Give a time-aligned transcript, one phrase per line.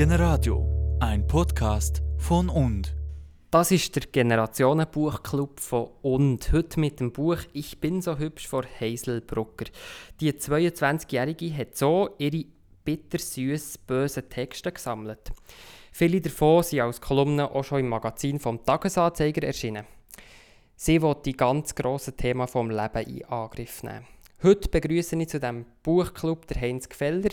[0.00, 0.66] Generadio,
[1.00, 2.96] ein Podcast von und.
[3.50, 6.50] Das ist der Generationenbuchclub von und.
[6.52, 9.66] Heute mit dem Buch Ich bin so hübsch von Hazel Brucker.
[10.18, 12.46] Die 22-Jährige hat so ihre
[12.82, 15.32] bittersüß bösen Texte gesammelt.
[15.92, 19.84] Viele davon sind als Kolumnen auch schon im Magazin vom Tagesanzeiger erschienen.
[20.76, 24.06] Sie will die ganz grossen Thema vom Leben in Angriff nehmen.
[24.42, 27.28] Heute begrüße ich zu diesem Buchclub der Heinz Gfelder,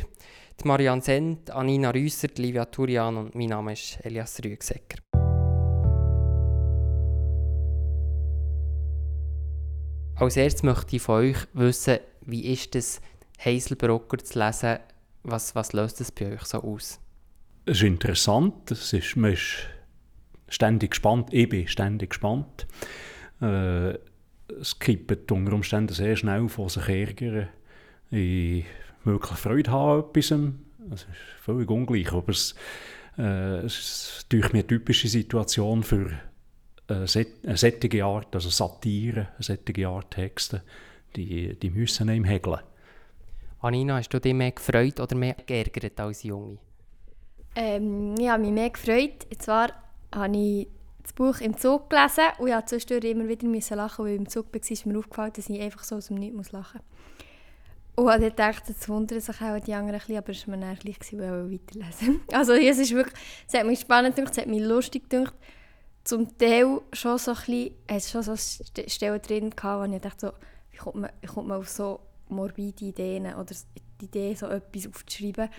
[0.61, 4.97] die Marianne Send, Anina Rüsser, Livia Turian und mein Name ist Elias Rüegsecker.
[10.15, 12.99] Als erstes möchte ich von euch wissen, wie ist es,
[13.39, 14.79] Heiselbrocker zu lesen?
[15.23, 16.99] Was, was löst es bei euch so aus?
[17.63, 19.59] Es ist interessant, es ist, man ist
[20.49, 22.67] ständig gespannt, ich bin ständig gespannt.
[23.39, 23.93] Äh,
[24.59, 27.49] es kippt unter Umständen sehr schnell von sich ärgern.
[28.11, 28.65] Ich
[29.03, 30.31] wirklich Freude haben an etwas.
[30.93, 31.07] Es ist
[31.41, 32.55] völlig ungleich, aber es,
[33.17, 36.11] äh, es ist durch eine typische Situation für
[36.87, 40.63] eine solche Art, also Satire, eine solche Art Texte,
[41.15, 42.59] die, die müssen einem häkeln.
[43.59, 46.57] Anina, hast du dich mehr gefreut oder mehr geärgert als Junge?
[47.55, 49.25] Ähm, ich habe mich mehr gefreut.
[49.29, 49.69] Und zwar
[50.13, 50.67] habe ich
[51.07, 54.27] das Buch im Zug gelesen und musste zwischendurch immer wieder müssen lachen, weil ich im
[54.27, 56.81] Zug war, ist mir aufgefallen, dass ich einfach so aus dem Nichts lachen
[57.95, 58.13] muss.
[58.13, 60.75] Und ich dachte, jetzt wundern sich auch die anderen ein bisschen, aber es war mir
[60.75, 63.15] gleich, weil ich weiterlesen Also es ist wirklich,
[63.47, 65.33] es hat mich spannend gedacht, es hat mich lustig gedacht.
[66.03, 70.27] Zum Teil schon so ein bisschen, es schon so Stellen drin gehabt, wo ich dachte,
[70.27, 70.33] so,
[70.71, 73.55] wie kommt man, wie kommt man auf so morbide Ideen oder
[73.99, 75.49] die Idee, so etwas aufzuschreiben.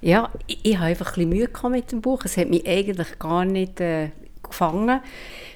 [0.00, 2.24] Ja, ich, ich habe einfach ein Mühe mit dem Buch.
[2.24, 4.10] Es hat mich eigentlich gar nicht äh,
[4.42, 5.00] gefangen.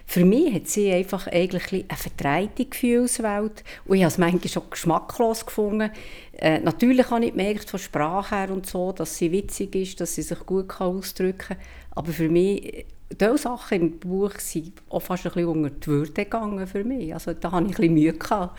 [0.06, 4.68] Für mich hat sie einfach eigentlich eine verdrehte Gefühlswelt und ich habe es manchmal schon
[4.68, 5.90] geschmacklos gefunden.
[6.32, 10.16] Äh, natürlich habe ich gemerkt von Sprache her und so, dass sie witzig ist, dass
[10.16, 11.56] sie sich gut ausdrücken kann.
[11.92, 16.12] Aber für mich, diese Sachen im Buch sind auch fast ein bisschen unter die Würde
[16.12, 17.14] gegangen für mich.
[17.14, 18.58] Also da habe ich ein bisschen Mühe gehabt.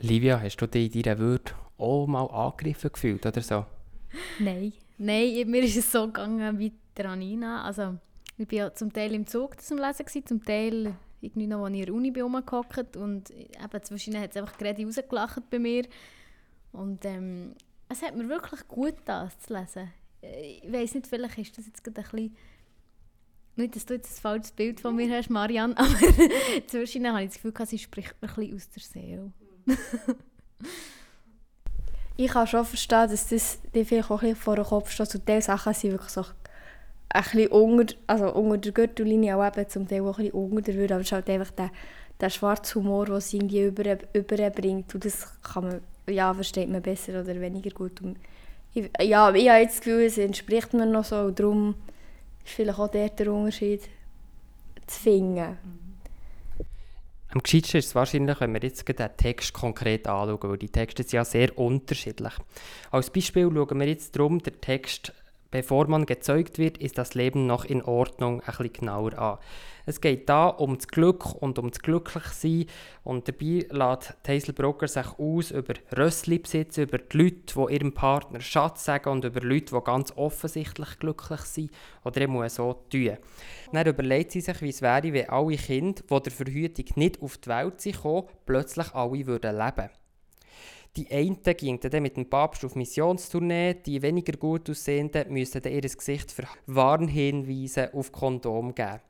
[0.00, 3.66] Livia, hast du dich in deiner Würde auch mal angegriffen gefühlt oder so?
[4.38, 7.64] Nein, nein, mir ist es so gegangen wie der Anina.
[7.64, 7.96] Also,
[8.38, 11.74] ich war ja zum Teil im Zug zum Lesen, gewesen, zum Teil irgendwie noch, als
[11.74, 15.86] ich in der Uni rumgehockt und eben zwischen hat es einfach gerade rausgelacht bei mir.
[16.72, 17.54] Und ähm,
[17.88, 19.90] es hat mir wirklich gut das zu lesen.
[20.22, 22.36] Ich weiß nicht, vielleicht ist das jetzt gerade ein bisschen
[23.56, 27.30] nicht, dass du jetzt ein falsches Bild von mir hast, Marianne, aber zwischen habe ich
[27.30, 29.32] das Gefühl, sie spricht mir ein bisschen aus der Seele.
[32.24, 35.14] Ich kann schon verstehen, dass das dir vielleicht auch ein vor den Kopf steht.
[35.14, 36.24] Und diese Sachen sind wirklich so
[37.08, 40.62] ein bisschen unter, also unter der Gürtellinie auch eben zum Teil auch ein bisschen unter
[40.62, 40.94] der Würde.
[40.94, 41.70] Aber es ist halt einfach der,
[42.20, 44.94] der schwarze Humor, den sie irgendwie über, überbringt.
[44.94, 48.00] Und das kann man, ja, versteht man besser oder weniger gut.
[48.02, 48.16] Und
[48.74, 51.16] ich, ja, ich habe jetzt das Gefühl, es entspricht mir noch so.
[51.16, 51.74] Und darum
[52.44, 53.82] ist vielleicht auch der, Unterschied
[54.86, 55.56] zu finden.
[57.32, 61.04] Am gescheitsten ist es wahrscheinlich, wenn wir jetzt den Text konkret anschauen, weil die Texte
[61.04, 62.32] sind ja sehr unterschiedlich.
[62.90, 65.12] Als Beispiel schauen wir jetzt darum den Text
[65.50, 69.38] Bevor man gezeugt wird, ist das Leben noch in Ordnung, ein bisschen genauer an.
[69.84, 72.66] Es geht da um das Glück und um das Glücklichsein
[73.02, 78.40] und dabei lässt Hazelbrugger sich aus über Rössli besitzen, über die Leute, die ihrem Partner
[78.40, 81.72] Schatz sagen und über Leute, die ganz offensichtlich glücklich sind
[82.04, 83.16] oder eben so tun.
[83.72, 87.38] Dann überlegt sie sich, wie es wäre, wenn alle Kinder, die der Verhütung nicht auf
[87.38, 87.98] die Welt sind,
[88.46, 89.90] plötzlich alle würden leben
[90.96, 95.82] die einen gingen dann mit dem Papst auf Missionstournee, die weniger gut aussehenden müssten ihr
[95.82, 99.00] Gesicht für Warnhinweise auf Kondom geben.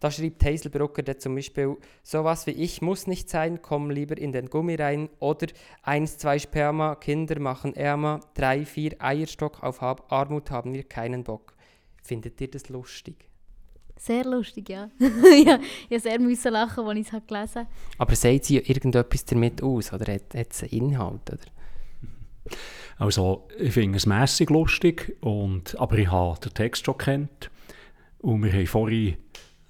[0.00, 4.32] Da schreibt Hazelbrucker dann zum Beispiel, sowas wie ich muss nicht sein, komm lieber in
[4.32, 5.46] den Gummi rein oder
[5.82, 11.54] eins, zwei Sperma, Kinder machen ärmer, drei, vier Eierstock auf Armut haben wir keinen Bock.
[12.02, 13.31] Findet ihr das lustig?
[14.02, 14.90] Sehr lustig, ja.
[15.44, 17.68] ja ich sehr müssen lachen, als ich es gelesen habe.
[17.98, 21.30] Aber sagt sie irgendetwas damit aus oder hat, hat es einen Inhalt?
[21.30, 22.56] Oder?
[22.98, 27.48] Also ich finde es mässig lustig, und, aber ich habe den Text schon kennt
[28.18, 29.18] und wir haben vorhin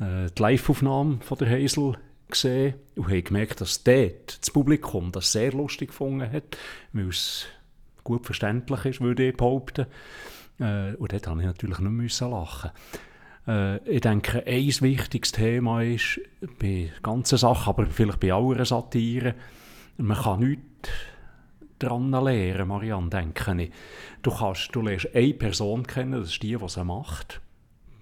[0.00, 5.30] äh, die Live-Aufnahme von der Hazel gesehen und haben gemerkt, dass dort das Publikum das
[5.30, 6.56] sehr lustig gefunden hat,
[6.94, 7.44] weil es
[8.02, 9.84] gut verständlich ist, würde ich behaupten.
[10.58, 12.70] Äh, und dort musste ich natürlich nicht müssen lachen.
[13.46, 16.20] Äh, ich denke, ein wichtiges Thema ist
[16.58, 19.34] bei ganzen Sachen, aber vielleicht bei aller Satire,
[19.96, 20.90] man kann nichts
[21.78, 23.72] daran lernen, Marianne, denke ich.
[24.22, 27.40] Du, kannst, du lernst eine Person kennen, das ist die, die sie macht.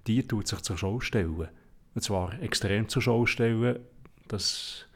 [0.07, 1.49] Die tut sich zur Schau stellen.
[1.95, 3.81] Und zwar extrem zur Schau stellen,
[4.29, 4.87] das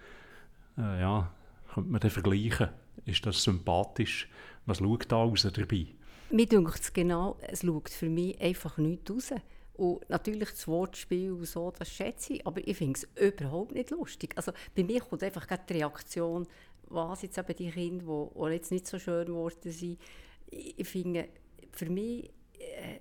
[0.79, 1.31] äh, ja,
[1.73, 2.69] könnte man dann vergleichen.
[3.07, 4.29] Ist das sympathisch
[4.67, 5.87] was schaut da raus dabei?
[6.31, 9.33] Mir denkt es genau, es schaut für mich einfach nichts raus.
[9.77, 13.91] Und natürlich das Wortspiel und so, das schätze ich, aber ich finde es überhaupt nicht
[13.91, 14.33] lustig.
[14.37, 16.47] Also bei mir kommt einfach die Reaktion,
[16.89, 19.99] was jetzt eben die Kinder, die jetzt nicht so schön geworden sind,
[20.51, 21.29] ich finde,
[21.73, 22.99] für mich, äh,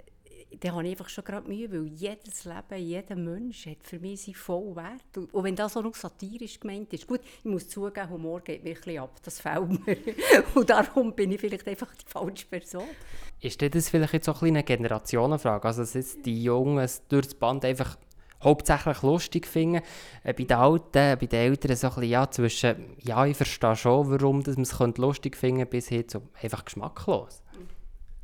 [0.60, 4.22] da habe ich einfach schon gerade Mühe, weil jedes Leben, jeder Mensch hat für mich
[4.22, 5.18] seinen vollen Wert.
[5.18, 8.76] Und, wenn das auch noch satirisch gemeint ist, gut, ich muss zugeben, Humor geht mir
[8.86, 9.98] ein ab, das fällt mir.
[10.56, 12.86] und darum bin ich vielleicht einfach die falsche Person.
[13.42, 15.68] Ist das vielleicht jetzt auch ein eine Generationenfrage?
[15.68, 17.98] Also, dass jetzt die Jungen durch das Band einfach
[18.44, 19.82] hauptsächlich lustig finden.
[20.24, 23.76] Äh, bei den Alten, bei den Eltern so ein bisschen, ja, zwischen, ja, ich verstehe
[23.76, 27.42] schon, warum man es lustig finden könnte, bis hin zu einfach geschmacklos.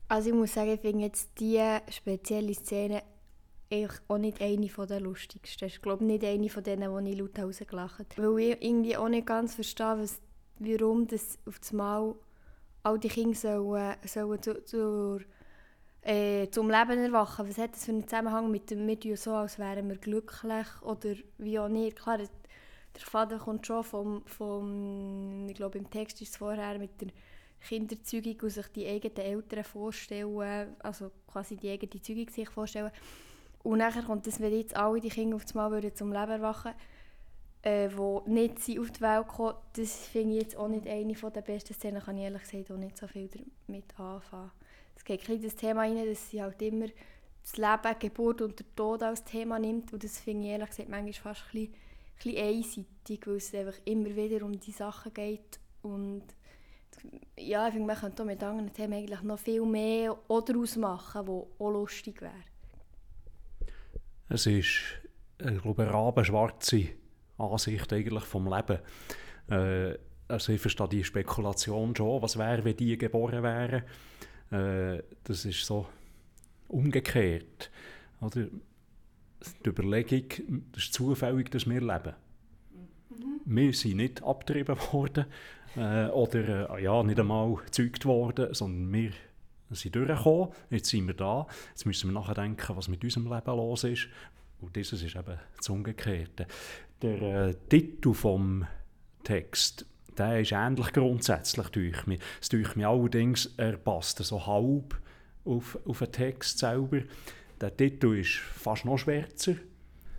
[0.09, 3.03] Also ich muss sagen, ich finde jetzt diese spezielle Szene
[4.07, 5.67] auch nicht eine der lustigsten.
[5.67, 8.35] Ich glaube nicht eine von denen, die ich laut rausgelacht habe.
[8.35, 10.19] Weil ich irgendwie auch nicht ganz verstehe, was,
[10.57, 12.15] warum das auf das Mal
[12.81, 15.19] all die Kinder sollen, sollen zu, zu,
[16.01, 17.47] äh, zum Leben erwachen.
[17.47, 21.13] Was hat das für einen Zusammenhang mit dem, tun so, als wären wir glücklich oder
[21.37, 21.99] wie auch nicht.
[21.99, 22.27] Klar, der
[22.95, 27.09] Vater kommt schon vom, vom ich glaube im Text ist es vorher mit der
[27.67, 32.91] Kinderzeugung und sich die eigenen Eltern vorstellen, also quasi die eigene Zeugung sich vorstellen.
[33.63, 36.73] Und nachher kommt das, wenn jetzt alle die Kinder auf einmal würden zum Leben erwachen
[37.61, 41.13] äh, die nicht sind auf die Welt kommen, das finde ich jetzt auch nicht eine
[41.13, 43.29] der besten Szenen, kann ich ehrlich gesagt auch nicht so viel
[43.67, 44.51] damit anfangen.
[44.95, 46.87] Es geht ein das Thema rein, dass sie halt immer
[47.41, 50.89] das Leben, Geburt und der Tod als Thema nimmt und das finde ich ehrlich gesagt
[50.89, 55.13] manchmal fast ein bisschen, ein bisschen einseitig, weil es einfach immer wieder um die Sachen
[55.13, 56.23] geht und
[57.37, 61.45] ja, ich finde, man könnte mit anderen Themen eigentlich noch viel mehr daraus machen, was
[61.59, 62.33] auch lustig wäre.
[64.29, 64.81] Es ist,
[65.39, 66.89] äh, ich glaube, eine rabenschwarze
[67.37, 68.79] Ansicht eigentlich vom Leben.
[69.49, 69.97] Äh,
[70.27, 73.83] also ich verstehe die Spekulation schon, was wäre, wenn die geboren wären.
[74.51, 75.87] Äh, das ist so
[76.67, 77.71] umgekehrt.
[78.21, 78.47] Oder?
[79.65, 82.13] Die Überlegung, das ist zufällig, dass wir leben.
[83.51, 85.25] Wir sind nicht abgetrieben worden,
[85.75, 89.11] äh, oder äh, ja, nicht einmal gezeugt worden, sondern wir
[89.71, 93.83] sind durchgekommen, jetzt sind wir da, jetzt müssen wir nachdenken, was mit unserem Leben los
[93.83, 94.07] ist.
[94.61, 96.45] Und dieses ist eben das Umgekehrte.
[97.01, 98.67] Der äh, Titel vom
[99.23, 99.85] Text,
[100.17, 102.19] der ist ähnlich grundsätzlich durch mich.
[102.41, 104.99] Es durch mich allerdings, er passt so halb
[105.45, 107.01] auf, auf den Text selber.
[107.61, 109.55] Der Titel ist fast noch schwärzer.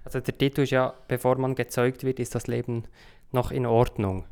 [0.04, 2.84] Also der Titel ist ja, bevor man gezeugt wird, ist das Leben
[3.32, 4.24] noch in Ordnung.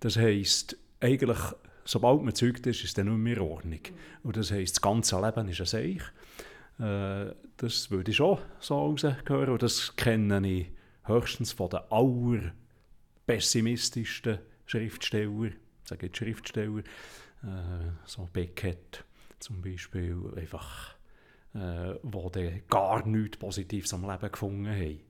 [0.00, 1.38] Das heisst, eigentlich,
[1.84, 3.80] sobald man zeugt ist, ist es nicht mehr Ordnung.
[4.22, 6.02] Und das heisst, das ganze Leben ist ein Seich.
[6.78, 9.50] Äh, das würde ich schon so rausgehören.
[9.50, 10.70] Und das kenne ich
[11.04, 15.54] höchstens von den allerpessimistischsten Schriftstellern.
[15.82, 16.82] Ich sage jetzt Schriftsteller.
[17.42, 19.04] Äh, so Beckett
[19.38, 20.16] zum Beispiel.
[20.36, 20.94] Einfach,
[21.54, 25.00] äh, die gar nichts Positives am Leben gefunden haben.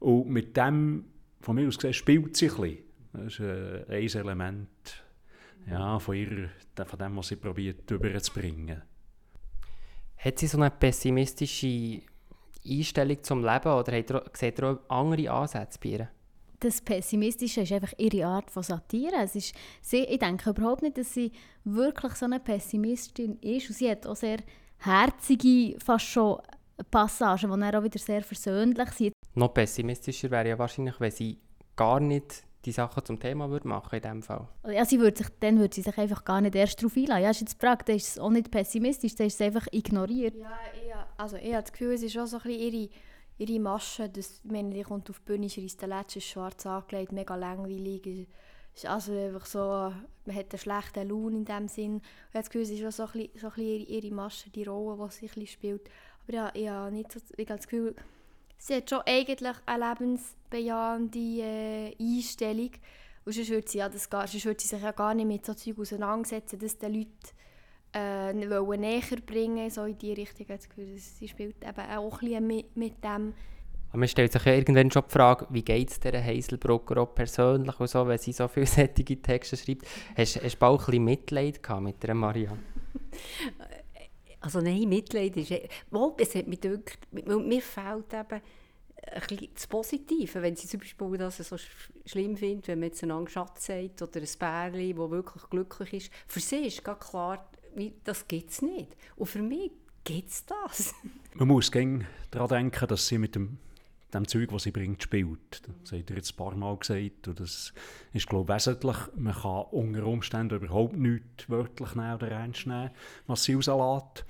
[0.00, 1.06] Und mit dem,
[1.44, 2.84] von mir aus gesehen, spielt sich ein bisschen.
[3.12, 5.04] Das ist äh, ein Element
[5.70, 6.48] ja, von, ihrer,
[6.84, 8.82] von dem, was sie probiert überzubringen.
[10.16, 12.02] Hat sie so eine pessimistische
[12.66, 16.08] Einstellung zum Leben oder sieht ihr auch andere Ansätze bei ihr?
[16.60, 19.16] Das Pessimistische ist einfach ihre Art von Satire.
[19.22, 21.30] Es ist, sie, ich denke überhaupt nicht, dass sie
[21.64, 23.68] wirklich so eine Pessimistin ist.
[23.68, 24.38] Und sie hat auch sehr
[24.78, 26.40] herzige, fast schon
[26.90, 29.13] Passagen, die dann auch wieder sehr versöhnlich sind.
[29.34, 31.38] Noch pessimistischer wäre ja wahrscheinlich, wenn sie
[31.76, 34.48] gar nicht die Sachen zum Thema würde machen in diesem Fall?
[34.66, 37.22] Ja, sie würde sich, dann würde sie sich einfach gar nicht erst darauf einladen.
[37.22, 40.34] Ja, ist jetzt gefragt, dann ist es auch nicht pessimistisch, dann ist es einfach ignoriert.
[40.34, 42.88] Ja, ich, also ich habe das Gefühl, es ist auch so ein bisschen ihre,
[43.38, 44.08] ihre Masche.
[44.08, 48.28] Das, ich meine, die kommt auf die Bühne, ist der letzte schwarz angelegt, mega langweilig.
[48.74, 51.96] Ist also einfach so, man hat einen schlechten Lohn in dem Sinn.
[51.96, 54.14] Ich habe das Gefühl, es ist auch so ein bisschen, so ein bisschen ihre, ihre
[54.14, 55.90] Masche, die Rolle, die sie ein bisschen spielt.
[56.26, 57.94] Aber ja, ich habe, nicht so, ich habe das Gefühl,
[58.58, 62.70] sie hat schon eigentlich eine lebensbejahende äh, Einstellung.
[63.24, 65.46] Und sonst würde, sie ja das gar, sonst würde sie sich ja gar nicht mit
[65.46, 67.08] so Zeug auseinandersetzen, dass die Leute
[67.94, 70.46] äh, wollen näher bringen so in die Richtung.
[70.96, 73.32] Sie spielt eben auch ein bisschen mit, mit dem.
[73.90, 77.14] Aber man stellt sich ja irgendwann schon die Frage, wie geht es dieser Heiselbrucker auch
[77.14, 79.86] persönlich und so, wenn sie so vielseitige Texte schreibt.
[80.16, 82.58] Hast, hast du auch ein bisschen Mitleid gehabt mit der Marianne?
[84.44, 85.52] Also nein, Mitleid ist...
[85.90, 88.42] Wohl, es hat mich gedacht, mir fehlt eben
[89.54, 91.56] das Positive, wenn sie zum Beispiel das so
[92.04, 96.12] schlimm findet, wenn man jetzt einen Schatz sagt oder ein Bärli, das wirklich glücklich ist.
[96.26, 97.50] Für sie ist ganz klar,
[98.04, 98.94] das gibt es nicht.
[99.16, 99.70] Und für mich
[100.04, 100.94] gibt es das.
[101.34, 103.56] Man muss daran denken, dass sie mit dem
[104.14, 105.62] dem Zeug, was sie bringt, spielt.
[105.82, 107.28] Das hat er jetzt ein paar Mal gesagt.
[107.28, 107.72] Und das
[108.12, 108.96] ist, glaube ich, wesentlich.
[109.16, 112.90] Man kann unter Umständen überhaupt nichts wörtlich nehmen oder ernst nehmen,
[113.26, 114.24] was sie rauslässt.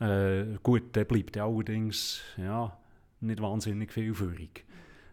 [0.00, 2.76] Äh, gut, dann bleibt allerdings ja,
[3.20, 4.64] nicht wahnsinnig viel führig.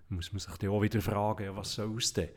[0.10, 2.30] Muss man sich auch wieder fragen, was soll es denn?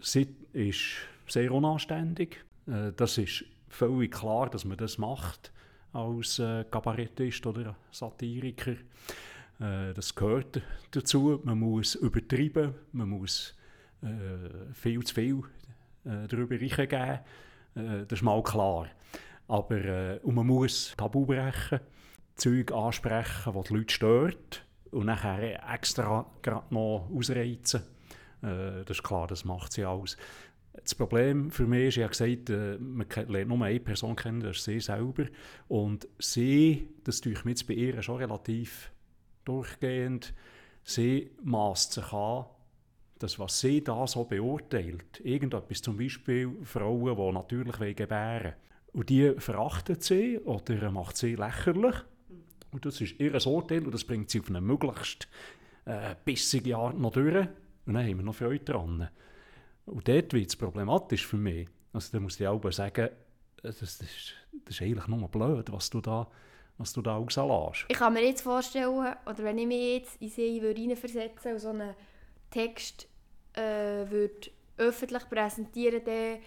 [0.00, 0.80] Sie ist
[1.26, 2.44] sehr unanständig.
[2.66, 5.52] Äh, das ist völlig klar, dass man das macht
[5.92, 8.76] als äh, Kabarettist oder Satiriker.
[9.62, 11.40] Äh, das gehört dazu.
[11.44, 13.54] Man muss übertreiben, man muss
[14.02, 15.42] äh, viel zu viel
[16.04, 17.20] äh, darüber reingeben.
[17.74, 18.88] Äh, das ist mal klar.
[19.48, 21.80] Aber äh, und man muss Tabu brechen,
[22.34, 26.26] Zeug ansprechen, die die Leute stört und nachher extra
[26.70, 27.82] noch ausreizen.
[28.40, 30.16] Das ist klar, das macht sie alles.
[30.82, 34.56] Das Problem für mich ist, ich habe gesagt, man lernt nur eine Person kennen, das
[34.56, 35.26] ist sie selber.
[35.68, 38.90] Und sie, das tue ich mir jetzt bei ihr schon relativ
[39.44, 40.34] durchgehend,
[40.84, 42.46] sie maßt sich an,
[43.18, 48.54] das, was sie da so beurteilt, irgendetwas, zum Beispiel Frauen, die natürlich gebären
[48.92, 51.94] und die verachtet sie oder macht sie lächerlich.
[52.72, 55.28] Und das ist ihr Urteil und das bringt sie auf eine möglichst
[55.84, 57.46] äh, bissige Art noch durch.
[57.86, 59.08] Und dann haben wir noch Freude dran.
[59.86, 61.68] Und dort wird es problematisch für mich.
[61.92, 63.10] Also da muss ich auch sagen,
[63.62, 64.34] das, das, ist,
[64.64, 66.28] das ist eigentlich nur blöd, was du da,
[66.82, 67.86] was du da rauslässt.
[67.88, 71.70] Ich kann mir jetzt vorstellen, oder wenn ich mich jetzt in sie hineinversetzen und so
[71.70, 71.94] einen
[72.50, 73.08] Text
[73.54, 76.38] äh, würde öffentlich präsentieren dann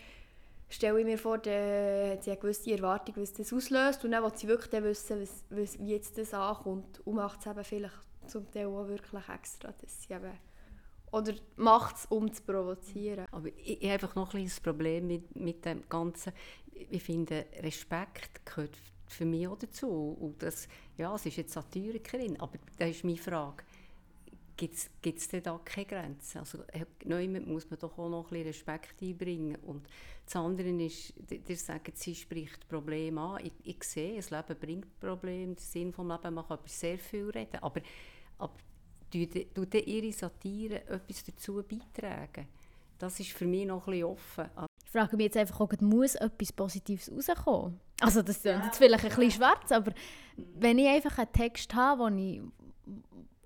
[0.67, 4.23] stelle ich mir vor, dann hat sie eine gewisse Erwartung, was das auslöst und dann
[4.23, 7.95] will sie wirklich wissen, was, was, wie jetzt das ankommt und macht es eben vielleicht
[8.27, 10.31] zum Teil auch wirklich extra, dass sie eben
[11.11, 13.25] oder macht es, um zu provozieren?
[13.31, 16.33] Aber ich, ich habe einfach noch ein kleines Problem mit, mit dem Ganzen.
[16.73, 18.75] Ich finde, Respekt gehört
[19.07, 20.17] für mich auch dazu.
[20.19, 23.63] Und das, ja, sie ist jetzt Satyrikerin, aber da ist meine Frage,
[24.57, 26.39] gibt es denn da keine Grenzen?
[26.39, 26.59] Also
[27.03, 29.57] neu muss man doch auch noch ein bisschen Respekt einbringen.
[29.57, 29.87] Und
[30.25, 33.45] das andere ist, ihr sagt, sie spricht Probleme an.
[33.45, 36.97] Ich, ich sehe, das Leben bringt Probleme, der Sinn des Lebens, man kann über sehr
[36.97, 37.81] viel reden, aber,
[38.37, 38.55] aber
[39.11, 42.47] tut ihre Satire etwas dazu beitragen?
[42.97, 44.45] Das ist für mich noch ein bisschen offen.
[44.85, 47.79] Ich frage mich jetzt einfach, ob etwas Positives rauskommen?
[48.01, 49.93] Also das ist jetzt vielleicht ein bisschen schwarz, aber
[50.35, 52.41] wenn ich einfach einen Text habe, wo ich,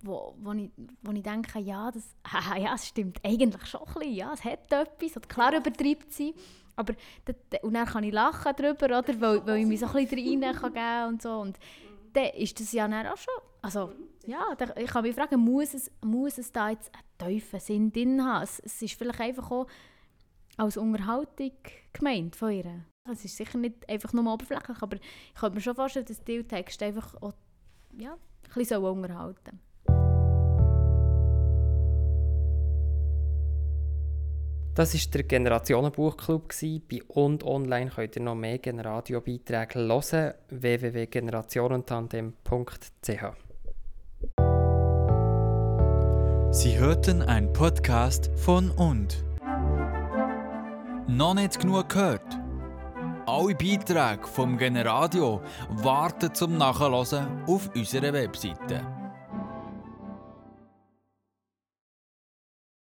[0.02, 2.16] wo, wo ich, wo ich denke, ja, das,
[2.58, 6.34] ja, das stimmt eigentlich schon ein bisschen, ja, es hat etwas, und klar übertreibt sie,
[6.76, 6.94] aber
[7.62, 10.56] und dann kann ich lachen darüber, oder, weil, weil ich mich so ein bisschen rein
[10.56, 11.60] kann und so, und
[12.14, 13.92] dann ist das ja dann auch schon, also
[14.26, 18.24] ja, ich kann mich fragen, muss es, muss es da jetzt einen tiefen Sinn drin
[18.24, 18.44] haben?
[18.44, 19.68] Es, es ist vielleicht einfach auch
[20.58, 21.52] als Unterhaltung
[21.94, 22.86] gemeint von ihr.
[23.12, 26.44] Es ist sicher nicht einfach nur oberflächlich, aber ich kann mir schon vorstellen, dass die
[26.44, 27.34] Texte einfach auch,
[27.98, 29.60] ja, ein bisschen unterhalten
[34.80, 36.54] Das war der Generationenbuchclub.
[36.90, 40.34] Bei und online könnt ihr noch mehr Generadio-Beiträge hören.
[40.50, 43.24] www.generationentandem.ch
[46.52, 49.26] Sie hörten einen Podcast von und.
[51.08, 52.49] Noch nicht genug gehört?
[53.32, 58.99] Alle Beiträge vom Generadio warten zum Nachhören auf unserer Webseite